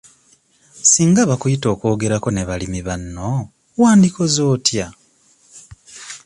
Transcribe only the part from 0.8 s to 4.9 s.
Singa bakuyita okwogerako ne balimi banno wandikoze otya?